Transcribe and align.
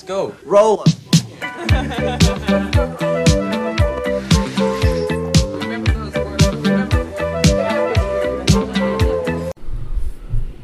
Let's 0.00 0.08
go. 0.08 0.32
Roll. 0.46 0.78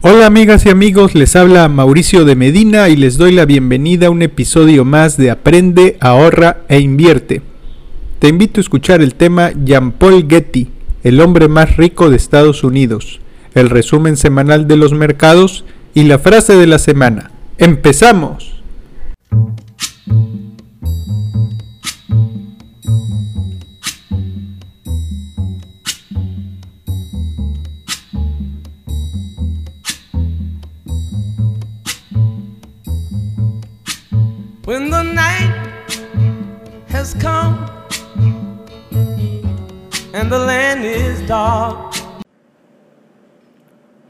Hola 0.00 0.26
amigas 0.26 0.64
y 0.64 0.70
amigos, 0.70 1.14
les 1.14 1.36
habla 1.36 1.68
Mauricio 1.68 2.24
de 2.24 2.36
Medina 2.36 2.88
y 2.88 2.96
les 2.96 3.18
doy 3.18 3.32
la 3.32 3.44
bienvenida 3.44 4.06
a 4.06 4.10
un 4.10 4.22
episodio 4.22 4.84
más 4.84 5.16
de 5.16 5.30
Aprende, 5.30 5.98
ahorra 6.00 6.62
e 6.68 6.78
invierte. 6.78 7.42
Te 8.20 8.28
invito 8.28 8.60
a 8.60 8.62
escuchar 8.62 9.02
el 9.02 9.14
tema 9.16 9.50
Jean-Paul 9.52 10.26
Getty, 10.28 10.68
el 11.02 11.20
hombre 11.20 11.48
más 11.48 11.76
rico 11.76 12.08
de 12.08 12.16
Estados 12.16 12.64
Unidos, 12.64 13.20
el 13.54 13.68
resumen 13.68 14.16
semanal 14.16 14.66
de 14.66 14.76
los 14.76 14.92
mercados 14.92 15.64
y 15.92 16.04
la 16.04 16.18
frase 16.18 16.56
de 16.56 16.66
la 16.66 16.78
semana. 16.78 17.32
¡Empezamos! 17.58 18.56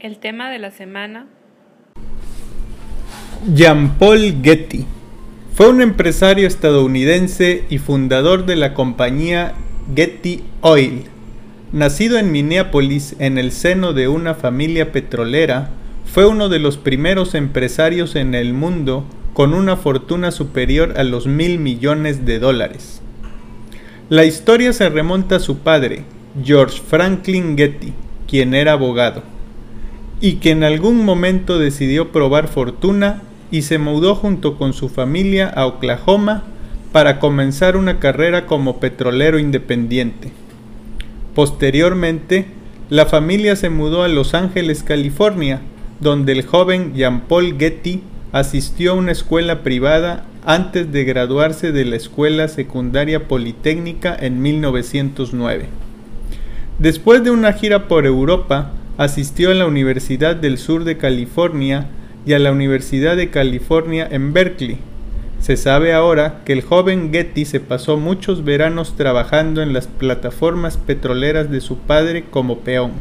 El 0.07 0.19
tema 0.19 0.49
de 0.49 0.57
la 0.57 0.71
semana 0.71 1.27
Jean-Paul 3.53 4.41
Getty 4.41 4.85
fue 5.53 5.67
un 5.67 5.81
empresario 5.81 6.47
estadounidense 6.47 7.65
y 7.69 7.77
fundador 7.77 8.45
de 8.45 8.55
la 8.55 8.73
compañía 8.73 9.53
Getty 9.93 10.45
Oil. 10.61 11.03
Nacido 11.73 12.17
en 12.19 12.31
Minneapolis 12.31 13.17
en 13.19 13.37
el 13.37 13.51
seno 13.51 13.91
de 13.91 14.07
una 14.07 14.33
familia 14.33 14.93
petrolera, 14.93 15.71
fue 16.05 16.25
uno 16.25 16.47
de 16.47 16.59
los 16.59 16.77
primeros 16.77 17.35
empresarios 17.35 18.15
en 18.15 18.33
el 18.33 18.53
mundo 18.53 19.03
con 19.33 19.53
una 19.53 19.75
fortuna 19.75 20.31
superior 20.31 20.93
a 20.95 21.03
los 21.03 21.27
mil 21.27 21.59
millones 21.59 22.25
de 22.25 22.39
dólares. 22.39 23.01
La 24.07 24.23
historia 24.23 24.71
se 24.71 24.87
remonta 24.87 25.35
a 25.35 25.39
su 25.41 25.57
padre, 25.57 26.05
George 26.41 26.81
Franklin 26.81 27.57
Getty, 27.57 27.91
quien 28.25 28.53
era 28.53 28.71
abogado, 28.71 29.21
y 30.19 30.33
que 30.33 30.51
en 30.51 30.63
algún 30.63 31.05
momento 31.05 31.59
decidió 31.59 32.11
probar 32.11 32.47
fortuna 32.47 33.21
y 33.51 33.61
se 33.61 33.77
mudó 33.77 34.15
junto 34.15 34.57
con 34.57 34.73
su 34.73 34.89
familia 34.89 35.47
a 35.47 35.65
Oklahoma 35.65 36.43
para 36.91 37.19
comenzar 37.19 37.77
una 37.77 37.99
carrera 37.99 38.45
como 38.45 38.79
petrolero 38.79 39.39
independiente. 39.39 40.31
Posteriormente, 41.35 42.47
la 42.89 43.05
familia 43.05 43.55
se 43.55 43.69
mudó 43.69 44.03
a 44.03 44.07
Los 44.07 44.33
Ángeles, 44.33 44.83
California, 44.83 45.61
donde 45.99 46.31
el 46.31 46.45
joven 46.45 46.93
Jean-Paul 46.95 47.57
Getty 47.57 48.01
asistió 48.31 48.91
a 48.91 48.95
una 48.95 49.11
escuela 49.11 49.61
privada 49.61 50.25
antes 50.45 50.91
de 50.91 51.03
graduarse 51.03 51.71
de 51.71 51.85
la 51.85 51.97
Escuela 51.97 52.47
Secundaria 52.47 53.27
Politécnica 53.27 54.15
en 54.17 54.41
1909. 54.41 55.67
Después 56.79 57.23
de 57.23 57.31
una 57.31 57.53
gira 57.53 57.87
por 57.87 58.05
Europa, 58.05 58.71
asistió 58.97 59.51
a 59.51 59.53
la 59.53 59.67
Universidad 59.67 60.35
del 60.35 60.57
Sur 60.57 60.83
de 60.83 60.97
California 60.97 61.87
y 62.25 62.33
a 62.33 62.39
la 62.39 62.51
Universidad 62.51 63.15
de 63.15 63.29
California 63.29 64.07
en 64.09 64.33
Berkeley. 64.33 64.79
Se 65.39 65.55
sabe 65.55 65.93
ahora 65.93 66.41
que 66.45 66.53
el 66.53 66.63
joven 66.63 67.11
Getty 67.13 67.45
se 67.45 67.59
pasó 67.59 67.97
muchos 67.97 68.43
veranos 68.43 68.95
trabajando 68.95 69.61
en 69.61 69.71
las 69.71 69.87
plataformas 69.87 70.77
petroleras 70.77 71.51
de 71.51 71.61
su 71.61 71.77
padre 71.77 72.25
como 72.29 72.59
peón. 72.59 72.93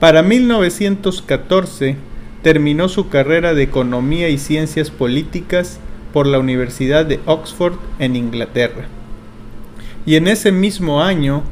Para 0.00 0.22
1914 0.24 1.96
terminó 2.42 2.88
su 2.88 3.08
carrera 3.08 3.54
de 3.54 3.62
Economía 3.62 4.28
y 4.30 4.38
Ciencias 4.38 4.90
Políticas 4.90 5.78
por 6.12 6.26
la 6.26 6.40
Universidad 6.40 7.06
de 7.06 7.20
Oxford 7.26 7.74
en 8.00 8.16
Inglaterra. 8.16 8.86
Y 10.04 10.16
en 10.16 10.26
ese 10.26 10.50
mismo 10.50 11.00
año, 11.00 11.44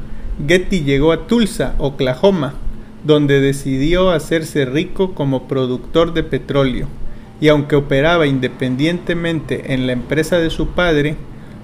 Getty 0.45 0.83
llegó 0.83 1.13
a 1.13 1.27
Tulsa, 1.27 1.75
Oklahoma, 1.77 2.55
donde 3.03 3.41
decidió 3.41 4.11
hacerse 4.11 4.65
rico 4.65 5.13
como 5.13 5.47
productor 5.47 6.13
de 6.13 6.23
petróleo, 6.23 6.87
y 7.39 7.47
aunque 7.47 7.75
operaba 7.75 8.27
independientemente 8.27 9.73
en 9.73 9.87
la 9.87 9.93
empresa 9.93 10.37
de 10.37 10.49
su 10.49 10.67
padre, 10.67 11.15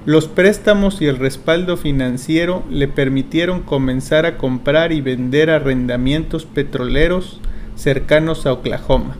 los 0.05 0.27
préstamos 0.27 1.01
y 1.01 1.05
el 1.05 1.17
respaldo 1.17 1.75
financiero 1.75 2.63
le 2.69 2.87
permitieron 2.87 3.61
comenzar 3.61 4.25
a 4.25 4.37
comprar 4.37 4.93
y 4.93 5.01
vender 5.01 5.49
arrendamientos 5.49 6.45
petroleros 6.45 7.41
cercanos 7.75 8.45
a 8.45 8.53
Oklahoma. 8.53 9.17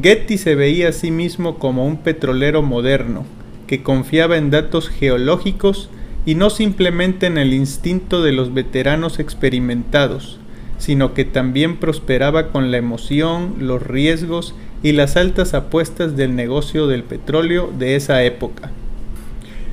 Getty 0.00 0.38
se 0.38 0.54
veía 0.54 0.88
a 0.88 0.92
sí 0.92 1.10
mismo 1.10 1.58
como 1.58 1.86
un 1.86 1.98
petrolero 1.98 2.62
moderno, 2.62 3.26
que 3.66 3.82
confiaba 3.82 4.36
en 4.36 4.50
datos 4.50 4.88
geológicos 4.88 5.90
y 6.24 6.36
no 6.36 6.50
simplemente 6.50 7.26
en 7.26 7.36
el 7.36 7.52
instinto 7.52 8.22
de 8.22 8.32
los 8.32 8.54
veteranos 8.54 9.18
experimentados, 9.18 10.38
sino 10.78 11.14
que 11.14 11.24
también 11.24 11.76
prosperaba 11.76 12.48
con 12.48 12.70
la 12.70 12.76
emoción, 12.76 13.56
los 13.60 13.82
riesgos 13.82 14.54
y 14.82 14.92
las 14.92 15.16
altas 15.16 15.54
apuestas 15.54 16.16
del 16.16 16.36
negocio 16.36 16.86
del 16.86 17.04
petróleo 17.04 17.72
de 17.76 17.96
esa 17.96 18.22
época. 18.22 18.70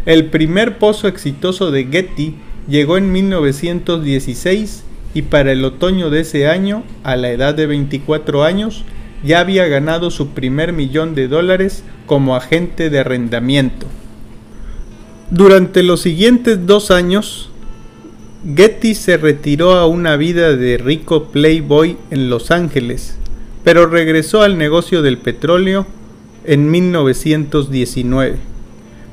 El 0.05 0.25
primer 0.25 0.77
pozo 0.77 1.07
exitoso 1.07 1.69
de 1.69 1.85
Getty 1.85 2.35
llegó 2.67 2.97
en 2.97 3.11
1916 3.11 4.83
y 5.13 5.23
para 5.23 5.51
el 5.51 5.63
otoño 5.65 6.09
de 6.09 6.21
ese 6.21 6.47
año, 6.47 6.83
a 7.03 7.15
la 7.15 7.29
edad 7.29 7.53
de 7.53 7.67
24 7.67 8.43
años, 8.43 8.83
ya 9.23 9.39
había 9.39 9.67
ganado 9.67 10.09
su 10.09 10.29
primer 10.29 10.73
millón 10.73 11.13
de 11.13 11.27
dólares 11.27 11.83
como 12.05 12.35
agente 12.35 12.89
de 12.89 12.99
arrendamiento. 12.99 13.85
Durante 15.29 15.83
los 15.83 16.01
siguientes 16.01 16.65
dos 16.65 16.91
años, 16.91 17.50
Getty 18.43 18.95
se 18.95 19.17
retiró 19.17 19.73
a 19.73 19.85
una 19.85 20.17
vida 20.17 20.55
de 20.55 20.79
rico 20.79 21.25
playboy 21.25 21.97
en 22.09 22.31
Los 22.31 22.49
Ángeles, 22.49 23.15
pero 23.63 23.85
regresó 23.85 24.41
al 24.41 24.57
negocio 24.57 25.03
del 25.03 25.19
petróleo 25.19 25.85
en 26.43 26.71
1919. 26.71 28.37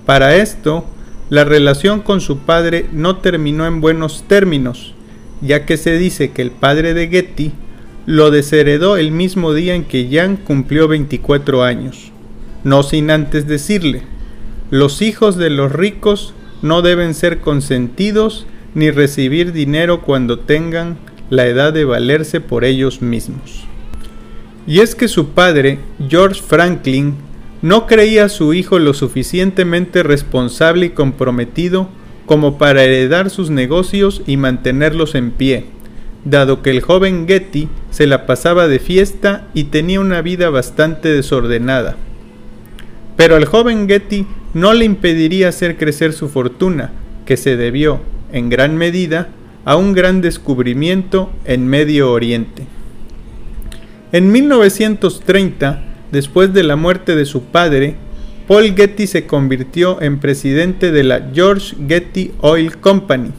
Para 0.07 0.37
esto, 0.37 0.87
la 1.29 1.45
relación 1.45 2.01
con 2.01 2.23
su 2.23 2.39
padre 2.39 2.87
no 2.91 3.19
terminó 3.19 3.67
en 3.67 3.83
buenos 3.83 4.25
términos, 4.27 4.95
ya 5.43 5.67
que 5.67 5.77
se 5.77 5.99
dice 5.99 6.31
que 6.31 6.41
el 6.41 6.51
padre 6.51 6.95
de 6.95 7.09
Getty 7.09 7.53
lo 8.07 8.31
desheredó 8.31 8.97
el 8.97 9.11
mismo 9.11 9.53
día 9.53 9.75
en 9.75 9.85
que 9.85 10.09
Jan 10.11 10.39
cumplió 10.39 10.89
24 10.89 11.65
años, 11.65 12.13
no 12.65 12.83
sin 12.83 13.11
antes 13.11 13.47
decirle, 13.47 14.05
los 14.71 15.03
hijos 15.03 15.37
de 15.37 15.51
los 15.51 15.71
ricos 15.71 16.33
no 16.63 16.81
deben 16.81 17.13
ser 17.13 17.41
consentidos 17.41 18.47
ni 18.75 18.91
recibir 18.91 19.53
dinero 19.53 20.03
cuando 20.03 20.39
tengan 20.39 20.99
la 21.31 21.47
edad 21.47 21.73
de 21.73 21.85
valerse 21.85 22.41
por 22.41 22.65
ellos 22.65 23.03
mismos. 23.03 23.65
Y 24.67 24.81
es 24.81 24.95
que 24.95 25.09
su 25.09 25.31
padre, 25.31 25.79
George 26.09 26.43
Franklin, 26.43 27.15
no 27.63 27.87
creía 27.87 28.27
a 28.27 28.29
su 28.29 28.55
hijo 28.55 28.79
lo 28.79 28.95
suficientemente 28.95 30.03
responsable 30.03 30.87
y 30.87 30.91
comprometido 30.91 31.89
como 32.27 32.59
para 32.59 32.85
heredar 32.85 33.31
sus 33.31 33.51
negocios 33.51 34.23
y 34.27 34.37
mantenerlos 34.37 35.15
en 35.15 35.31
pie, 35.31 35.65
dado 36.25 36.63
que 36.63 36.71
el 36.71 36.83
joven 36.83 37.27
Getty 37.27 37.69
se 37.91 38.07
la 38.07 38.27
pasaba 38.27 38.69
de 38.69 38.79
fiesta 38.79 39.49
y 39.55 39.65
tenía 39.65 40.01
una 40.01 40.21
vida 40.21 40.51
bastante 40.51 41.09
desordenada. 41.09 41.97
Pero 43.17 43.35
al 43.35 43.47
joven 43.47 43.89
Getty 43.89 44.27
no 44.55 44.75
le 44.75 44.85
impediría 44.85 45.49
hacer 45.49 45.79
crecer 45.79 46.13
su 46.13 46.29
fortuna, 46.29 46.93
que 47.25 47.37
se 47.37 47.57
debió, 47.57 48.01
en 48.33 48.49
gran 48.49 48.77
medida, 48.77 49.29
a 49.65 49.77
un 49.77 49.93
gran 49.93 50.21
descubrimiento 50.21 51.31
en 51.45 51.67
Medio 51.67 52.13
Oriente. 52.13 52.67
En 54.13 54.33
1930, 54.33 55.89
Después 56.11 56.55
de 56.55 56.63
la 56.63 56.77
muerte 56.77 57.17
de 57.17 57.27
su 57.27 57.43
padre, 57.43 57.97
Paul 58.47 58.75
Getty 58.75 59.07
se 59.07 59.27
convirtió 59.27 60.01
en 60.01 60.21
presidente 60.21 60.91
de 60.91 61.05
la 61.05 61.31
George 61.35 61.77
Getty 61.87 62.33
Oil 62.41 62.79
Company. 62.79 63.31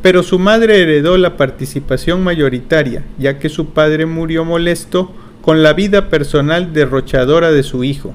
Pero 0.00 0.22
su 0.22 0.38
madre 0.38 0.80
heredó 0.80 1.18
la 1.18 1.36
participación 1.36 2.24
mayoritaria, 2.24 3.04
ya 3.18 3.38
que 3.38 3.50
su 3.50 3.70
padre 3.70 4.06
murió 4.06 4.44
molesto 4.44 5.12
con 5.42 5.62
la 5.62 5.74
vida 5.74 6.08
personal 6.08 6.72
derrochadora 6.72 7.52
de 7.52 7.62
su 7.62 7.84
hijo. 7.84 8.14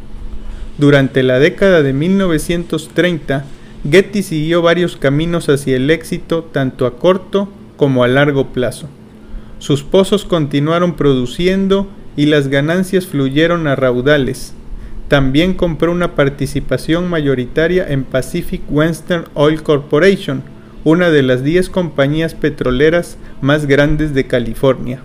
Durante 0.80 1.22
la 1.22 1.38
década 1.38 1.84
de 1.84 1.94
1930, 1.94 3.46
Getty 3.90 4.24
siguió 4.24 4.62
varios 4.62 4.96
caminos 4.96 5.50
hacia 5.50 5.76
el 5.76 5.90
éxito 5.90 6.44
tanto 6.52 6.86
a 6.86 6.98
corto 6.98 7.50
como 7.78 8.04
a 8.04 8.08
largo 8.08 8.48
plazo. 8.48 8.88
Sus 9.60 9.84
pozos 9.84 10.26
continuaron 10.26 10.96
produciendo 10.96 11.88
y 12.16 12.26
las 12.28 12.48
ganancias 12.48 13.08
fluyeron 13.08 13.68
a 13.68 13.76
raudales, 13.76 14.54
también 15.12 15.56
compró 15.56 15.92
una 15.92 16.16
participación 16.16 17.10
mayoritaria 17.10 17.86
en 17.86 18.06
Pacific 18.06 18.62
Western 18.70 19.26
Oil 19.34 19.62
Corporation, 19.62 20.42
una 20.86 21.10
de 21.10 21.22
las 21.22 21.44
10 21.44 21.70
compañías 21.70 22.34
petroleras 22.34 23.18
más 23.42 23.66
grandes 23.66 24.14
de 24.14 24.26
California. 24.28 25.02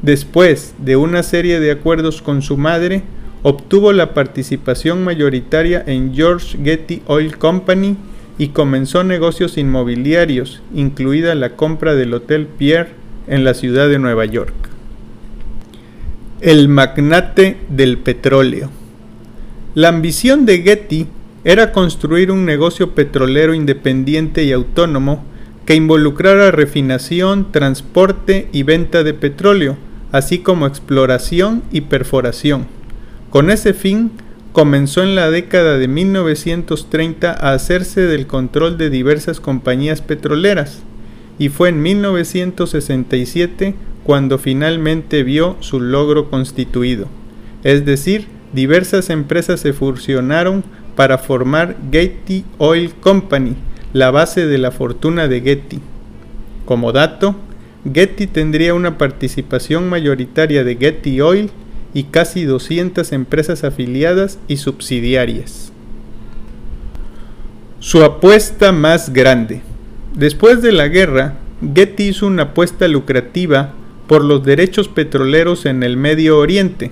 Después 0.00 0.72
de 0.78 0.96
una 0.96 1.22
serie 1.22 1.60
de 1.60 1.70
acuerdos 1.70 2.22
con 2.22 2.40
su 2.40 2.56
madre, 2.56 3.02
obtuvo 3.42 3.92
la 3.92 4.14
participación 4.14 5.04
mayoritaria 5.04 5.82
en 5.86 6.14
George 6.14 6.58
Getty 6.62 7.02
Oil 7.06 7.36
Company 7.36 7.96
y 8.38 8.48
comenzó 8.48 9.04
negocios 9.04 9.58
inmobiliarios, 9.58 10.62
incluida 10.74 11.34
la 11.34 11.56
compra 11.56 11.94
del 11.94 12.14
Hotel 12.14 12.46
Pierre 12.46 12.90
en 13.26 13.44
la 13.44 13.54
ciudad 13.54 13.88
de 13.88 13.98
Nueva 13.98 14.24
York. 14.24 14.54
El 16.40 16.68
magnate 16.68 17.56
del 17.68 17.98
petróleo. 17.98 18.70
La 19.74 19.88
ambición 19.88 20.46
de 20.46 20.62
Getty 20.62 21.06
era 21.44 21.72
construir 21.72 22.30
un 22.30 22.44
negocio 22.44 22.94
petrolero 22.94 23.54
independiente 23.54 24.44
y 24.44 24.52
autónomo 24.52 25.24
que 25.66 25.74
involucrara 25.74 26.50
refinación, 26.50 27.52
transporte 27.52 28.48
y 28.52 28.62
venta 28.62 29.02
de 29.02 29.14
petróleo, 29.14 29.76
así 30.12 30.38
como 30.38 30.66
exploración 30.66 31.62
y 31.70 31.82
perforación. 31.82 32.77
Con 33.30 33.50
ese 33.50 33.74
fin, 33.74 34.10
comenzó 34.52 35.02
en 35.02 35.14
la 35.14 35.30
década 35.30 35.76
de 35.76 35.86
1930 35.86 37.30
a 37.30 37.52
hacerse 37.52 38.00
del 38.02 38.26
control 38.26 38.78
de 38.78 38.88
diversas 38.88 39.38
compañías 39.38 40.00
petroleras, 40.00 40.82
y 41.38 41.50
fue 41.50 41.68
en 41.68 41.82
1967 41.82 43.74
cuando 44.02 44.38
finalmente 44.38 45.22
vio 45.24 45.56
su 45.60 45.78
logro 45.78 46.30
constituido. 46.30 47.08
Es 47.64 47.84
decir, 47.84 48.28
diversas 48.54 49.10
empresas 49.10 49.60
se 49.60 49.74
fusionaron 49.74 50.64
para 50.96 51.18
formar 51.18 51.76
Getty 51.92 52.46
Oil 52.56 52.94
Company, 52.94 53.56
la 53.92 54.10
base 54.10 54.46
de 54.46 54.56
la 54.56 54.70
fortuna 54.70 55.28
de 55.28 55.42
Getty. 55.42 55.80
Como 56.64 56.92
dato, 56.92 57.36
Getty 57.92 58.26
tendría 58.26 58.72
una 58.72 58.96
participación 58.96 59.88
mayoritaria 59.90 60.64
de 60.64 60.76
Getty 60.76 61.20
Oil 61.20 61.50
y 61.94 62.04
casi 62.04 62.44
200 62.44 63.12
empresas 63.12 63.64
afiliadas 63.64 64.38
y 64.48 64.58
subsidiarias. 64.58 65.72
Su 67.80 68.02
apuesta 68.04 68.72
más 68.72 69.12
grande. 69.12 69.62
Después 70.14 70.62
de 70.62 70.72
la 70.72 70.88
guerra, 70.88 71.34
Getty 71.74 72.08
hizo 72.08 72.26
una 72.26 72.44
apuesta 72.44 72.88
lucrativa 72.88 73.74
por 74.06 74.24
los 74.24 74.44
derechos 74.44 74.88
petroleros 74.88 75.66
en 75.66 75.82
el 75.82 75.96
Medio 75.96 76.38
Oriente. 76.38 76.90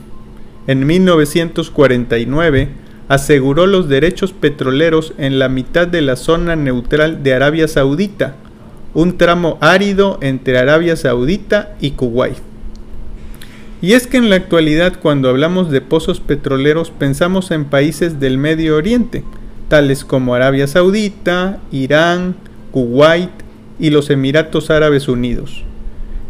En 0.67 0.87
1949 0.87 2.69
aseguró 3.09 3.67
los 3.67 3.89
derechos 3.89 4.33
petroleros 4.33 5.13
en 5.19 5.39
la 5.39 5.49
mitad 5.49 5.87
de 5.87 6.03
la 6.03 6.17
zona 6.17 6.57
neutral 6.57 7.23
de 7.23 7.35
Arabia 7.35 7.69
Saudita, 7.69 8.37
un 8.95 9.17
tramo 9.19 9.59
árido 9.61 10.19
entre 10.23 10.59
Arabia 10.59 10.97
Saudita 10.97 11.77
y 11.81 11.93
Kuwait. 11.93 12.39
Y 13.83 13.93
es 13.93 14.07
que 14.07 14.17
en 14.17 14.31
la 14.31 14.37
actualidad 14.37 14.99
cuando 15.01 15.29
hablamos 15.29 15.71
de 15.71 15.83
pozos 15.83 16.21
petroleros 16.21 16.91
pensamos 16.91 17.51
en 17.51 17.67
países 17.67 18.19
del 18.21 18.39
Medio 18.39 18.77
Oriente, 18.77 19.23
tales 19.69 20.05
como 20.05 20.35
Arabia 20.35 20.67
Saudita, 20.67 21.61
Irán, 21.71 22.37
Kuwait 22.71 23.31
y 23.79 23.91
los 23.91 24.09
Emiratos 24.11 24.71
Árabes 24.71 25.09
Unidos. 25.09 25.63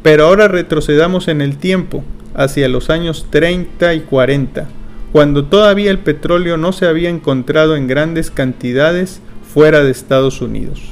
Pero 0.02 0.26
ahora 0.26 0.48
retrocedamos 0.48 1.28
en 1.28 1.40
el 1.40 1.56
tiempo, 1.56 2.02
hacia 2.34 2.68
los 2.68 2.90
años 2.90 3.26
30 3.30 3.94
y 3.94 4.00
40, 4.00 4.68
cuando 5.12 5.44
todavía 5.44 5.90
el 5.90 5.98
petróleo 5.98 6.56
no 6.56 6.72
se 6.72 6.86
había 6.86 7.08
encontrado 7.08 7.76
en 7.76 7.86
grandes 7.86 8.30
cantidades 8.30 9.20
fuera 9.52 9.82
de 9.82 9.90
Estados 9.90 10.42
Unidos. 10.42 10.82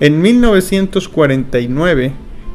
En 0.00 0.22
1949, 0.22 2.12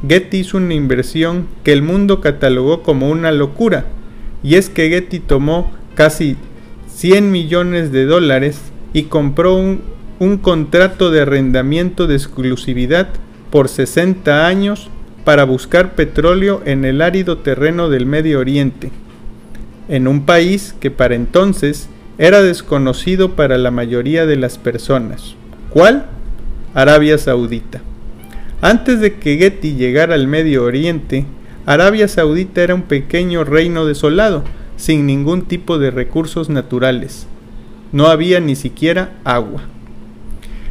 Getty 0.08 0.38
hizo 0.38 0.56
una 0.58 0.74
inversión 0.74 1.46
que 1.64 1.72
el 1.72 1.82
mundo 1.82 2.20
catalogó 2.20 2.82
como 2.82 3.08
una 3.10 3.32
locura, 3.32 3.86
y 4.42 4.54
es 4.54 4.68
que 4.68 4.88
Getty 4.88 5.20
tomó 5.20 5.72
casi 5.94 6.36
100 6.88 7.30
millones 7.30 7.92
de 7.92 8.04
dólares 8.04 8.60
y 8.92 9.04
compró 9.04 9.54
un, 9.54 9.80
un 10.18 10.38
contrato 10.38 11.10
de 11.10 11.22
arrendamiento 11.22 12.06
de 12.06 12.14
exclusividad 12.14 13.08
por 13.50 13.68
60 13.68 14.46
años 14.46 14.90
para 15.24 15.44
buscar 15.44 15.94
petróleo 15.94 16.62
en 16.64 16.84
el 16.84 17.02
árido 17.02 17.38
terreno 17.38 17.88
del 17.88 18.06
Medio 18.06 18.38
Oriente, 18.38 18.92
en 19.88 20.06
un 20.06 20.24
país 20.24 20.74
que 20.78 20.90
para 20.90 21.14
entonces 21.14 21.88
era 22.18 22.42
desconocido 22.42 23.32
para 23.32 23.58
la 23.58 23.70
mayoría 23.70 24.24
de 24.24 24.36
las 24.36 24.56
personas. 24.56 25.34
¿Cuál? 25.70 26.06
Arabia 26.74 27.18
Saudita. 27.18 27.80
Antes 28.62 29.00
de 29.00 29.14
que 29.14 29.36
Getty 29.36 29.74
llegara 29.74 30.14
al 30.14 30.28
Medio 30.28 30.64
Oriente, 30.64 31.26
Arabia 31.66 32.08
Saudita 32.08 32.62
era 32.62 32.74
un 32.74 32.82
pequeño 32.82 33.44
reino 33.44 33.84
desolado, 33.84 34.44
sin 34.76 35.06
ningún 35.06 35.42
tipo 35.42 35.78
de 35.78 35.90
recursos 35.90 36.48
naturales. 36.48 37.26
No 37.92 38.06
había 38.06 38.40
ni 38.40 38.56
siquiera 38.56 39.12
agua. 39.24 39.62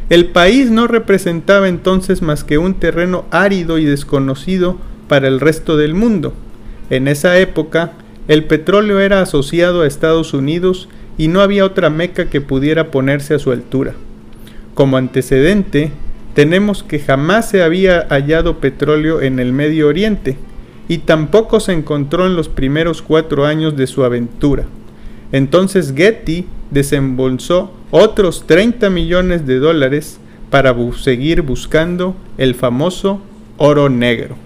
El 0.08 0.26
país 0.26 0.70
no 0.70 0.86
representaba 0.86 1.68
entonces 1.68 2.22
más 2.22 2.44
que 2.44 2.58
un 2.58 2.74
terreno 2.74 3.24
árido 3.30 3.78
y 3.78 3.84
desconocido 3.84 4.78
para 5.08 5.28
el 5.28 5.40
resto 5.40 5.76
del 5.76 5.94
mundo. 5.94 6.32
En 6.90 7.08
esa 7.08 7.38
época, 7.38 7.92
el 8.26 8.44
petróleo 8.44 9.00
era 9.00 9.20
asociado 9.20 9.82
a 9.82 9.86
Estados 9.86 10.34
Unidos 10.34 10.88
y 11.18 11.28
no 11.28 11.40
había 11.40 11.64
otra 11.64 11.90
meca 11.90 12.26
que 12.30 12.40
pudiera 12.40 12.90
ponerse 12.90 13.34
a 13.34 13.38
su 13.38 13.52
altura. 13.52 13.94
Como 14.74 14.96
antecedente, 14.96 15.92
tenemos 16.36 16.82
que 16.82 16.98
jamás 16.98 17.48
se 17.48 17.62
había 17.62 18.06
hallado 18.10 18.58
petróleo 18.58 19.22
en 19.22 19.38
el 19.38 19.54
Medio 19.54 19.88
Oriente 19.88 20.36
y 20.86 20.98
tampoco 20.98 21.60
se 21.60 21.72
encontró 21.72 22.26
en 22.26 22.36
los 22.36 22.50
primeros 22.50 23.00
cuatro 23.00 23.46
años 23.46 23.74
de 23.74 23.86
su 23.86 24.04
aventura. 24.04 24.66
Entonces 25.32 25.94
Getty 25.96 26.44
desembolsó 26.70 27.72
otros 27.90 28.46
30 28.46 28.90
millones 28.90 29.46
de 29.46 29.58
dólares 29.58 30.20
para 30.50 30.76
seguir 30.98 31.40
buscando 31.40 32.14
el 32.36 32.54
famoso 32.54 33.22
oro 33.56 33.88
negro. 33.88 34.36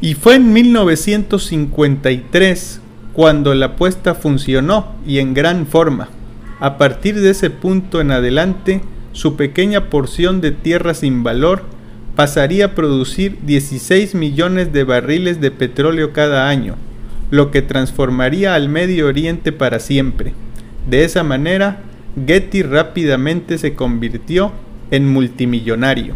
Y 0.00 0.14
fue 0.14 0.36
en 0.36 0.52
1953 0.52 2.80
cuando 3.12 3.52
la 3.52 3.66
apuesta 3.66 4.14
funcionó 4.14 4.94
y 5.04 5.18
en 5.18 5.34
gran 5.34 5.66
forma. 5.66 6.08
A 6.60 6.78
partir 6.78 7.20
de 7.20 7.30
ese 7.30 7.50
punto 7.50 8.00
en 8.00 8.12
adelante, 8.12 8.80
su 9.16 9.34
pequeña 9.34 9.88
porción 9.88 10.42
de 10.42 10.50
tierra 10.50 10.92
sin 10.92 11.22
valor 11.22 11.62
pasaría 12.16 12.66
a 12.66 12.74
producir 12.74 13.38
16 13.46 14.14
millones 14.14 14.74
de 14.74 14.84
barriles 14.84 15.40
de 15.40 15.50
petróleo 15.50 16.12
cada 16.12 16.50
año, 16.50 16.76
lo 17.30 17.50
que 17.50 17.62
transformaría 17.62 18.54
al 18.54 18.68
Medio 18.68 19.06
Oriente 19.06 19.52
para 19.52 19.80
siempre. 19.80 20.34
De 20.86 21.02
esa 21.04 21.22
manera, 21.22 21.78
Getty 22.26 22.62
rápidamente 22.62 23.56
se 23.56 23.74
convirtió 23.74 24.52
en 24.90 25.08
multimillonario. 25.08 26.14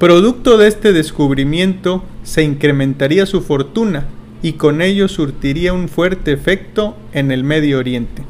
Producto 0.00 0.58
de 0.58 0.66
este 0.66 0.92
descubrimiento, 0.92 2.04
se 2.24 2.42
incrementaría 2.42 3.26
su 3.26 3.42
fortuna 3.42 4.06
y 4.42 4.54
con 4.54 4.82
ello 4.82 5.06
surtiría 5.06 5.72
un 5.72 5.88
fuerte 5.88 6.32
efecto 6.32 6.96
en 7.12 7.30
el 7.30 7.44
Medio 7.44 7.78
Oriente. 7.78 8.24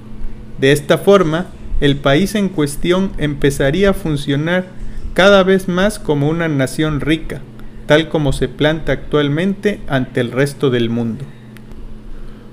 De 0.60 0.72
esta 0.72 0.98
forma, 0.98 1.46
el 1.80 1.96
país 1.96 2.34
en 2.34 2.48
cuestión 2.48 3.12
empezaría 3.18 3.90
a 3.90 3.94
funcionar 3.94 4.66
cada 5.14 5.42
vez 5.42 5.68
más 5.68 5.98
como 5.98 6.28
una 6.28 6.48
nación 6.48 7.00
rica, 7.00 7.40
tal 7.86 8.08
como 8.08 8.32
se 8.32 8.48
planta 8.48 8.92
actualmente 8.92 9.80
ante 9.88 10.20
el 10.20 10.30
resto 10.30 10.70
del 10.70 10.90
mundo. 10.90 11.24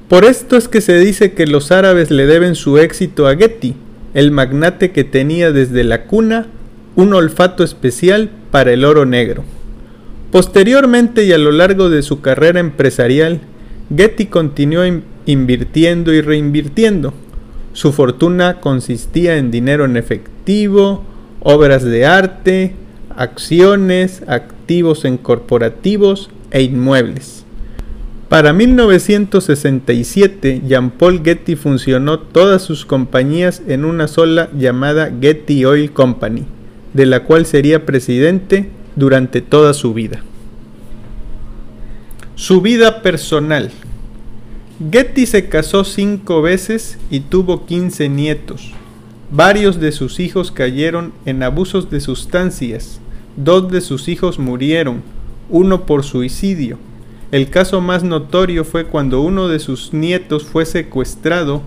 Por 0.08 0.24
esto 0.24 0.56
es 0.56 0.68
que 0.68 0.82
se 0.82 0.98
dice 1.00 1.34
que 1.34 1.46
los 1.46 1.72
árabes 1.72 2.12
le 2.12 2.26
deben 2.26 2.56
su 2.56 2.78
éxito 2.78 3.28
a 3.28 3.36
Getty, 3.36 3.76
el 4.14 4.32
magnate 4.32 4.92
que 4.92 5.04
tenía 5.04 5.52
desde 5.52 5.84
la 5.84 6.06
cuna 6.06 6.48
un 6.96 7.14
olfato 7.14 7.64
especial 7.64 8.32
para 8.50 8.72
el 8.72 8.86
oro 8.86 9.06
negro. 9.06 9.44
Posteriormente 10.32 11.26
y 11.26 11.34
a 11.34 11.38
lo 11.38 11.52
largo 11.52 11.90
de 11.90 12.02
su 12.02 12.22
carrera 12.22 12.60
empresarial, 12.60 13.42
Getty 13.96 14.26
continuó 14.28 14.84
invirtiendo 15.26 16.14
y 16.14 16.22
reinvirtiendo, 16.22 17.14
su 17.78 17.94
fortuna 17.94 18.60
consistía 18.60 19.38
en 19.38 19.52
dinero 19.52 19.86
en 19.86 19.98
efectivo, 19.98 21.04
obras 21.42 21.84
de 21.84 22.08
arte, 22.08 22.74
acciones, 23.16 24.24
activos 24.26 25.06
en 25.06 25.20
corporativos 25.20 26.32
e 26.50 26.64
inmuebles. 26.64 27.46
Para 28.30 28.52
1967, 28.52 30.64
Jean-Paul 30.68 31.22
Getty 31.24 31.56
funcionó 31.56 32.18
todas 32.18 32.64
sus 32.64 32.84
compañías 32.84 33.62
en 33.68 33.86
una 33.86 34.08
sola 34.08 34.50
llamada 34.58 35.12
Getty 35.22 35.64
Oil 35.66 35.92
Company, 35.92 36.46
de 36.96 37.06
la 37.06 37.26
cual 37.26 37.46
sería 37.46 37.86
presidente 37.86 38.72
durante 38.96 39.42
toda 39.42 39.76
su 39.76 39.94
vida. 39.94 40.24
Su 42.34 42.62
vida 42.62 43.04
personal. 43.04 43.70
Getty 44.80 45.26
se 45.26 45.50
casó 45.50 45.84
cinco 45.84 46.44
veces 46.44 47.00
y 47.10 47.22
tuvo 47.22 47.66
15 47.66 48.10
nietos. 48.10 48.74
Varios 49.32 49.80
de 49.80 49.92
sus 49.92 50.20
hijos 50.20 50.52
cayeron 50.52 51.14
en 51.26 51.42
abusos 51.42 51.90
de 51.90 52.00
sustancias. 52.00 53.00
Dos 53.36 53.72
de 53.72 53.82
sus 53.82 54.08
hijos 54.08 54.38
murieron, 54.38 55.02
uno 55.50 55.88
por 55.88 56.04
suicidio. 56.04 56.78
El 57.32 57.50
caso 57.50 57.82
más 57.82 58.04
notorio 58.04 58.64
fue 58.66 58.86
cuando 58.86 59.22
uno 59.22 59.48
de 59.48 59.58
sus 59.58 59.94
nietos 59.94 60.46
fue 60.46 60.64
secuestrado 60.64 61.64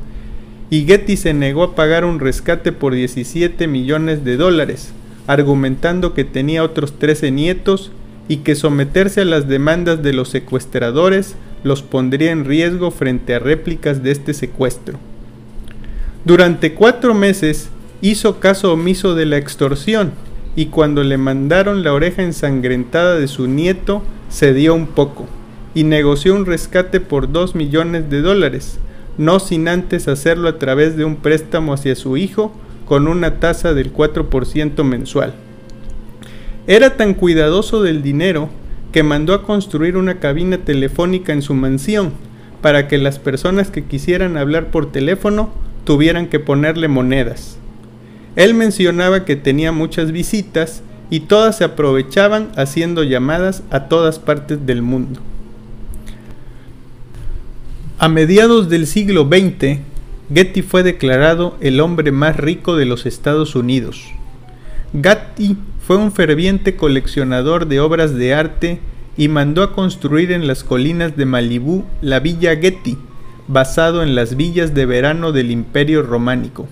y 0.70 0.84
Getty 0.84 1.16
se 1.16 1.34
negó 1.34 1.64
a 1.64 1.74
pagar 1.74 2.04
un 2.04 2.20
rescate 2.20 2.70
por 2.70 2.94
17 2.94 3.66
millones 3.66 4.24
de 4.24 4.36
dólares, 4.36 4.92
argumentando 5.26 6.14
que 6.14 6.22
tenía 6.22 6.62
otros 6.62 6.96
13 7.00 7.32
nietos 7.32 7.90
y 8.28 8.38
que 8.38 8.54
someterse 8.54 9.22
a 9.22 9.24
las 9.24 9.48
demandas 9.48 10.00
de 10.00 10.12
los 10.12 10.28
secuestradores 10.28 11.34
los 11.62 11.82
pondría 11.82 12.30
en 12.32 12.44
riesgo 12.44 12.90
frente 12.90 13.34
a 13.34 13.38
réplicas 13.38 14.02
de 14.02 14.10
este 14.12 14.34
secuestro. 14.34 14.98
Durante 16.24 16.74
cuatro 16.74 17.14
meses 17.14 17.70
hizo 18.02 18.40
caso 18.40 18.72
omiso 18.72 19.14
de 19.14 19.26
la 19.26 19.36
extorsión 19.36 20.12
y 20.56 20.66
cuando 20.66 21.02
le 21.02 21.16
mandaron 21.16 21.82
la 21.82 21.92
oreja 21.92 22.22
ensangrentada 22.22 23.18
de 23.18 23.28
su 23.28 23.46
nieto 23.46 24.02
cedió 24.30 24.74
un 24.74 24.86
poco 24.86 25.26
y 25.74 25.84
negoció 25.84 26.34
un 26.34 26.46
rescate 26.46 27.00
por 27.00 27.30
2 27.30 27.54
millones 27.54 28.10
de 28.10 28.20
dólares, 28.20 28.78
no 29.18 29.38
sin 29.38 29.68
antes 29.68 30.08
hacerlo 30.08 30.48
a 30.48 30.58
través 30.58 30.96
de 30.96 31.04
un 31.04 31.16
préstamo 31.16 31.72
hacia 31.72 31.94
su 31.94 32.16
hijo 32.16 32.52
con 32.86 33.06
una 33.06 33.38
tasa 33.38 33.72
del 33.72 33.92
4% 33.92 34.82
mensual. 34.82 35.34
Era 36.66 36.96
tan 36.96 37.14
cuidadoso 37.14 37.82
del 37.82 38.02
dinero 38.02 38.48
que 38.92 39.02
mandó 39.02 39.34
a 39.34 39.42
construir 39.42 39.96
una 39.96 40.18
cabina 40.18 40.58
telefónica 40.58 41.32
en 41.32 41.42
su 41.42 41.54
mansión 41.54 42.12
para 42.60 42.88
que 42.88 42.98
las 42.98 43.18
personas 43.18 43.70
que 43.70 43.84
quisieran 43.84 44.36
hablar 44.36 44.70
por 44.70 44.92
teléfono 44.92 45.50
tuvieran 45.84 46.26
que 46.26 46.40
ponerle 46.40 46.88
monedas. 46.88 47.58
Él 48.36 48.54
mencionaba 48.54 49.24
que 49.24 49.36
tenía 49.36 49.72
muchas 49.72 50.12
visitas 50.12 50.82
y 51.08 51.20
todas 51.20 51.58
se 51.58 51.64
aprovechaban 51.64 52.52
haciendo 52.56 53.02
llamadas 53.02 53.62
a 53.70 53.88
todas 53.88 54.18
partes 54.18 54.66
del 54.66 54.82
mundo. 54.82 55.20
A 57.98 58.08
mediados 58.08 58.68
del 58.68 58.86
siglo 58.86 59.28
XX, 59.28 59.80
Getty 60.32 60.62
fue 60.62 60.82
declarado 60.82 61.56
el 61.60 61.80
hombre 61.80 62.12
más 62.12 62.36
rico 62.36 62.76
de 62.76 62.86
los 62.86 63.04
Estados 63.04 63.56
Unidos. 63.56 64.06
Getty 64.94 65.56
fue 65.90 65.96
un 65.96 66.12
ferviente 66.12 66.76
coleccionador 66.76 67.66
de 67.66 67.80
obras 67.80 68.14
de 68.14 68.32
arte 68.32 68.78
y 69.16 69.26
mandó 69.26 69.64
a 69.64 69.72
construir 69.72 70.30
en 70.30 70.46
las 70.46 70.62
colinas 70.62 71.16
de 71.16 71.26
Malibú 71.26 71.84
la 72.00 72.20
Villa 72.20 72.54
Getty, 72.54 72.96
basado 73.48 74.04
en 74.04 74.14
las 74.14 74.36
villas 74.36 74.72
de 74.72 74.86
verano 74.86 75.32
del 75.32 75.50
Imperio 75.50 76.04
Románico, 76.04 76.68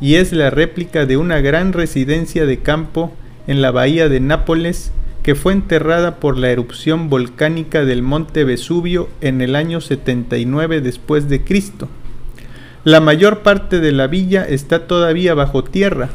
y 0.00 0.14
es 0.14 0.30
la 0.30 0.50
réplica 0.50 1.04
de 1.04 1.16
una 1.16 1.40
gran 1.40 1.72
residencia 1.72 2.46
de 2.46 2.60
campo 2.60 3.12
en 3.48 3.60
la 3.60 3.72
bahía 3.72 4.08
de 4.08 4.20
Nápoles 4.20 4.92
que 5.24 5.34
fue 5.34 5.52
enterrada 5.52 6.20
por 6.20 6.38
la 6.38 6.50
erupción 6.50 7.10
volcánica 7.10 7.84
del 7.84 8.02
monte 8.02 8.44
Vesubio 8.44 9.08
en 9.20 9.40
el 9.40 9.56
año 9.56 9.80
79 9.80 10.80
después 10.80 11.28
de 11.28 11.42
Cristo. 11.42 11.88
La 12.84 13.00
mayor 13.00 13.40
parte 13.40 13.80
de 13.80 13.90
la 13.90 14.06
villa 14.06 14.44
está 14.44 14.86
todavía 14.86 15.34
bajo 15.34 15.64
tierra, 15.64 16.10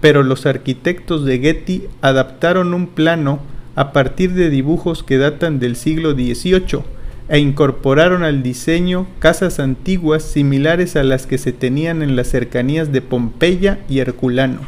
pero 0.00 0.22
los 0.22 0.46
arquitectos 0.46 1.24
de 1.24 1.38
Getty 1.38 1.84
adaptaron 2.00 2.74
un 2.74 2.86
plano 2.86 3.40
a 3.74 3.92
partir 3.92 4.32
de 4.32 4.50
dibujos 4.50 5.02
que 5.02 5.18
datan 5.18 5.58
del 5.58 5.76
siglo 5.76 6.12
XVIII 6.12 6.82
e 7.28 7.38
incorporaron 7.38 8.24
al 8.24 8.42
diseño 8.42 9.06
casas 9.20 9.60
antiguas 9.60 10.24
similares 10.24 10.96
a 10.96 11.04
las 11.04 11.26
que 11.26 11.38
se 11.38 11.52
tenían 11.52 12.02
en 12.02 12.16
las 12.16 12.28
cercanías 12.28 12.90
de 12.90 13.02
Pompeya 13.02 13.78
y 13.88 14.00
Herculano. 14.00 14.60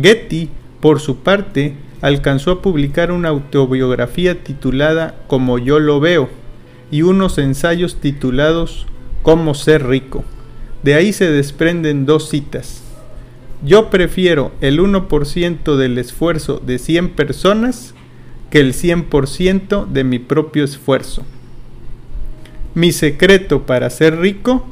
Getty, 0.00 0.50
por 0.80 1.00
su 1.00 1.18
parte, 1.18 1.74
alcanzó 2.02 2.52
a 2.52 2.62
publicar 2.62 3.10
una 3.10 3.30
autobiografía 3.30 4.44
titulada 4.44 5.16
Como 5.26 5.58
yo 5.58 5.80
lo 5.80 5.98
veo 5.98 6.28
y 6.90 7.02
unos 7.02 7.38
ensayos 7.38 7.96
titulados 7.96 8.86
Cómo 9.22 9.54
ser 9.54 9.86
rico. 9.88 10.24
De 10.84 10.94
ahí 10.94 11.12
se 11.12 11.28
desprenden 11.28 12.06
dos 12.06 12.28
citas. 12.28 12.85
Yo 13.66 13.90
prefiero 13.90 14.52
el 14.60 14.78
1% 14.78 15.74
del 15.74 15.98
esfuerzo 15.98 16.62
de 16.64 16.78
100 16.78 17.16
personas 17.16 17.94
que 18.48 18.60
el 18.60 18.74
100% 18.74 19.88
de 19.88 20.04
mi 20.04 20.20
propio 20.20 20.62
esfuerzo. 20.62 21.24
Mi 22.74 22.92
secreto 22.92 23.66
para 23.66 23.90
ser 23.90 24.20
rico, 24.20 24.64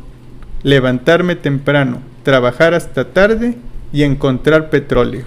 levantarme 0.63 1.35
temprano, 1.35 2.03
trabajar 2.23 2.73
hasta 2.73 3.13
tarde 3.13 3.57
y 3.93 4.05
encontrar 4.05 4.71
petróleo. 4.71 5.25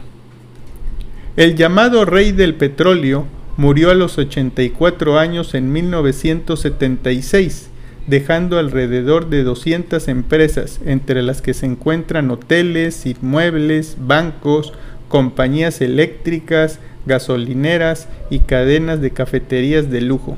El 1.35 1.57
llamado 1.57 2.05
rey 2.05 2.31
del 2.31 2.55
petróleo 2.55 3.25
murió 3.57 3.91
a 3.91 3.95
los 3.95 4.17
84 4.17 5.19
años 5.19 5.53
en 5.55 5.73
1976, 5.73 7.69
dejando 8.07 8.57
alrededor 8.57 9.29
de 9.29 9.43
200 9.43 10.07
empresas, 10.07 10.79
entre 10.85 11.21
las 11.21 11.41
que 11.41 11.53
se 11.53 11.65
encuentran 11.65 12.31
hoteles, 12.31 13.05
inmuebles, 13.05 13.97
bancos, 13.99 14.73
compañías 15.09 15.81
eléctricas, 15.81 16.79
gasolineras 17.05 18.07
y 18.29 18.39
cadenas 18.39 19.01
de 19.01 19.11
cafeterías 19.11 19.89
de 19.89 20.01
lujo. 20.01 20.37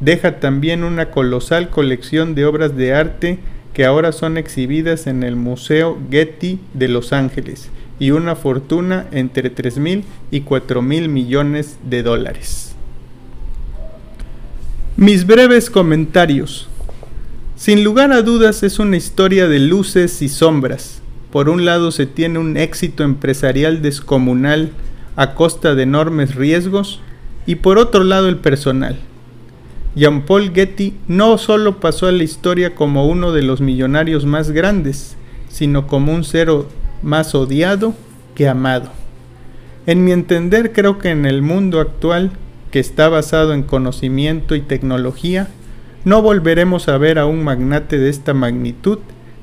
Deja 0.00 0.40
también 0.40 0.84
una 0.84 1.10
colosal 1.10 1.70
colección 1.70 2.34
de 2.34 2.44
obras 2.44 2.76
de 2.76 2.94
arte 2.94 3.38
que 3.74 3.84
ahora 3.84 4.12
son 4.12 4.36
exhibidas 4.36 5.06
en 5.06 5.22
el 5.22 5.36
Museo 5.36 5.98
Getty 6.10 6.58
de 6.74 6.88
Los 6.88 7.12
Ángeles 7.12 7.70
y 7.98 8.10
una 8.12 8.34
fortuna 8.34 9.06
entre 9.12 9.50
3 9.50 9.78
mil 9.78 10.04
y 10.30 10.40
4 10.40 10.82
mil 10.82 11.08
millones 11.08 11.78
de 11.84 12.02
dólares. 12.02 12.74
Mis 14.96 15.26
breves 15.26 15.70
comentarios. 15.70 16.68
Sin 17.60 17.84
lugar 17.84 18.10
a 18.10 18.22
dudas 18.22 18.62
es 18.62 18.78
una 18.78 18.96
historia 18.96 19.46
de 19.46 19.58
luces 19.58 20.22
y 20.22 20.30
sombras. 20.30 21.02
Por 21.30 21.50
un 21.50 21.66
lado 21.66 21.90
se 21.90 22.06
tiene 22.06 22.38
un 22.38 22.56
éxito 22.56 23.04
empresarial 23.04 23.82
descomunal 23.82 24.70
a 25.14 25.34
costa 25.34 25.74
de 25.74 25.82
enormes 25.82 26.36
riesgos 26.36 27.02
y 27.44 27.56
por 27.56 27.76
otro 27.76 28.02
lado 28.02 28.30
el 28.30 28.38
personal. 28.38 28.98
Jean-Paul 29.94 30.54
Getty 30.54 30.94
no 31.06 31.36
solo 31.36 31.80
pasó 31.80 32.06
a 32.06 32.12
la 32.12 32.22
historia 32.22 32.74
como 32.74 33.06
uno 33.06 33.30
de 33.30 33.42
los 33.42 33.60
millonarios 33.60 34.24
más 34.24 34.52
grandes, 34.52 35.16
sino 35.50 35.86
como 35.86 36.14
un 36.14 36.24
ser 36.24 36.48
más 37.02 37.34
odiado 37.34 37.94
que 38.34 38.48
amado. 38.48 38.90
En 39.84 40.02
mi 40.02 40.12
entender 40.12 40.72
creo 40.72 40.96
que 40.96 41.10
en 41.10 41.26
el 41.26 41.42
mundo 41.42 41.78
actual, 41.78 42.30
que 42.70 42.80
está 42.80 43.10
basado 43.10 43.52
en 43.52 43.64
conocimiento 43.64 44.54
y 44.54 44.62
tecnología, 44.62 45.50
no 46.04 46.22
volveremos 46.22 46.88
a 46.88 46.98
ver 46.98 47.18
a 47.18 47.26
un 47.26 47.42
magnate 47.44 47.98
de 47.98 48.08
esta 48.08 48.34
magnitud 48.34 48.98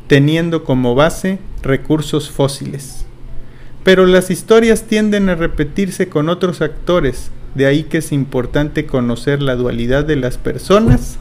teniendo 0.07 0.63
como 0.63 0.95
base 0.95 1.39
recursos 1.61 2.29
fósiles. 2.29 3.05
Pero 3.83 4.05
las 4.05 4.31
historias 4.31 4.83
tienden 4.83 5.29
a 5.29 5.35
repetirse 5.35 6.09
con 6.09 6.29
otros 6.29 6.61
actores, 6.61 7.31
de 7.55 7.65
ahí 7.65 7.83
que 7.83 7.99
es 7.99 8.11
importante 8.11 8.85
conocer 8.85 9.41
la 9.41 9.55
dualidad 9.55 10.05
de 10.05 10.15
las 10.15 10.37
personas 10.37 11.17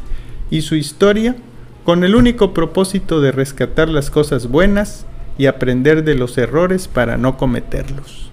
y 0.50 0.62
su 0.62 0.74
historia 0.74 1.36
con 1.84 2.02
el 2.02 2.14
único 2.14 2.52
propósito 2.52 3.20
de 3.20 3.32
rescatar 3.32 3.88
las 3.88 4.10
cosas 4.10 4.48
buenas 4.48 5.06
y 5.38 5.46
aprender 5.46 6.02
de 6.02 6.14
los 6.14 6.36
errores 6.38 6.88
para 6.88 7.16
no 7.16 7.36
cometerlos. 7.36 8.30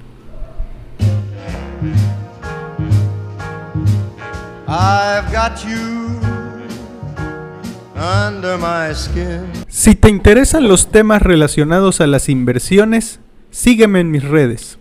Si 9.70 9.96
te 9.96 10.10
interesan 10.10 10.68
los 10.68 10.92
temas 10.92 11.22
relacionados 11.22 12.02
a 12.02 12.08
las 12.08 12.28
inversiones, 12.28 13.22
sígueme 13.50 14.02
en 14.02 14.12
mis 14.12 14.24
redes. 14.24 14.78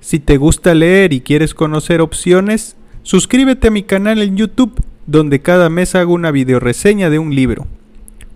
Si 0.00 0.18
te 0.18 0.36
gusta 0.36 0.74
leer 0.74 1.12
y 1.12 1.20
quieres 1.20 1.54
conocer 1.54 2.00
opciones, 2.00 2.76
suscríbete 3.02 3.68
a 3.68 3.70
mi 3.70 3.84
canal 3.84 4.20
en 4.20 4.36
YouTube, 4.36 4.82
donde 5.06 5.42
cada 5.42 5.70
mes 5.70 5.94
hago 5.94 6.12
una 6.12 6.32
videoreseña 6.32 7.08
de 7.08 7.20
un 7.20 7.34
libro. 7.34 7.66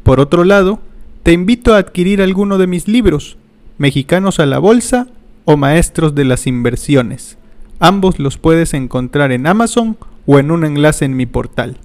Por 0.04 0.20
otro 0.20 0.44
lado, 0.44 0.80
te 1.24 1.32
invito 1.32 1.74
a 1.74 1.78
adquirir 1.78 2.22
alguno 2.22 2.56
de 2.58 2.68
mis 2.68 2.86
libros, 2.86 3.36
Mexicanos 3.78 4.38
a 4.38 4.46
la 4.46 4.58
Bolsa 4.58 5.08
o 5.44 5.56
Maestros 5.56 6.14
de 6.14 6.24
las 6.24 6.46
Inversiones. 6.46 7.36
Ambos 7.80 8.18
los 8.20 8.38
puedes 8.38 8.74
encontrar 8.74 9.32
en 9.32 9.46
Amazon 9.46 9.96
o 10.26 10.38
en 10.38 10.50
un 10.50 10.64
enlace 10.64 11.04
en 11.04 11.16
mi 11.16 11.26
portal. 11.26 11.78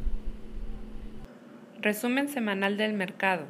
Resumen 1.86 2.28
semanal 2.30 2.78
del 2.78 2.94
mercado. 2.94 3.46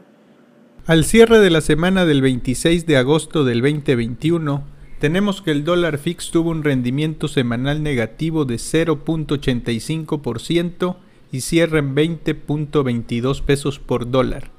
Al 0.86 1.06
cierre 1.06 1.39
de 1.39 1.50
la 1.50 1.62
semana 1.62 2.06
del 2.06 2.22
26 2.22 2.86
de 2.86 2.98
agosto 2.98 3.46
del 3.46 3.62
2021, 3.62 4.65
tenemos 5.00 5.42
que 5.42 5.51
el 5.51 5.63
dólar 5.63 5.98
fix 5.98 6.32
tuvo 6.32 6.50
un 6.50 6.65
rendimiento 6.65 7.30
semanal 7.30 7.82
negativo 7.82 8.44
de 8.44 8.56
0.85% 8.56 10.98
y 11.32 11.39
cierra 11.39 11.80
en 11.80 11.96
20.22 11.96 13.42
pesos 13.42 13.80
por 13.80 14.12
dólar. 14.12 14.51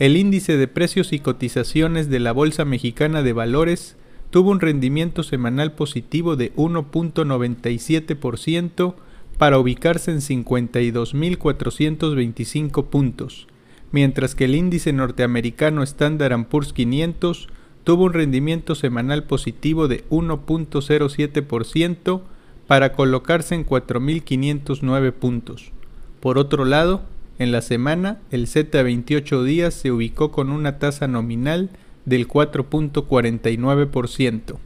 El 0.00 0.16
índice 0.16 0.56
de 0.56 0.66
precios 0.66 1.12
y 1.12 1.20
cotizaciones 1.20 2.10
de 2.10 2.18
la 2.18 2.32
Bolsa 2.32 2.64
Mexicana 2.64 3.22
de 3.22 3.32
Valores 3.32 3.96
tuvo 4.30 4.50
un 4.50 4.58
rendimiento 4.58 5.22
semanal 5.22 5.74
positivo 5.74 6.34
de 6.34 6.52
1.97% 6.56 8.96
para 9.38 9.58
ubicarse 9.58 10.10
en 10.10 10.18
52.425 10.18 12.86
puntos, 12.86 13.46
mientras 13.90 14.34
que 14.34 14.46
el 14.46 14.54
índice 14.54 14.92
norteamericano 14.92 15.82
Standard 15.82 16.46
Poor's 16.46 16.72
500 16.72 17.48
tuvo 17.84 18.04
un 18.04 18.12
rendimiento 18.12 18.74
semanal 18.74 19.24
positivo 19.24 19.88
de 19.88 20.06
1.07% 20.08 22.22
para 22.66 22.92
colocarse 22.92 23.54
en 23.54 23.64
4.509 23.66 25.12
puntos. 25.12 25.72
Por 26.20 26.36
otro 26.38 26.64
lado, 26.64 27.02
en 27.38 27.50
la 27.50 27.62
semana, 27.62 28.20
el 28.30 28.46
Z28 28.46 29.42
días 29.42 29.74
se 29.74 29.90
ubicó 29.90 30.30
con 30.30 30.50
una 30.50 30.78
tasa 30.78 31.08
nominal 31.08 31.70
del 32.04 32.28
4.49%. 32.28 34.58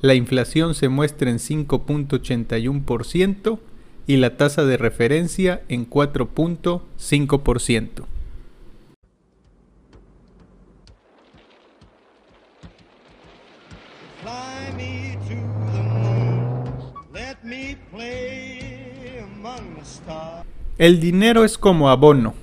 La 0.00 0.14
inflación 0.14 0.74
se 0.74 0.88
muestra 0.88 1.30
en 1.30 1.38
5.81% 1.38 3.58
y 4.06 4.16
la 4.16 4.36
tasa 4.36 4.64
de 4.64 4.76
referencia 4.76 5.62
en 5.68 5.88
4.5%. 5.88 8.04
Fly 14.22 14.72
me 14.76 15.16
to 15.28 15.34
the 15.72 15.82
moon. 15.82 16.64
Let 17.12 17.36
me 17.42 17.76
play 17.90 19.18
among 19.22 19.74
the 19.76 19.84
stars. 19.84 20.46
El 20.78 21.00
dinero 21.00 21.44
es 21.44 21.58
como 21.58 21.90
abono. 21.90 22.34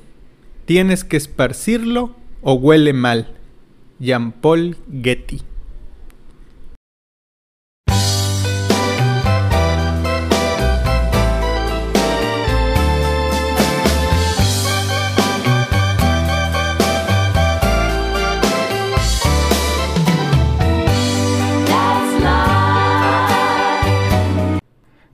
Tienes 0.66 1.04
que 1.04 1.18
esparcirlo 1.18 2.16
o 2.42 2.54
huele 2.54 2.94
mal. 2.94 3.36
Jean-Paul 4.00 4.78
Getty 5.04 5.42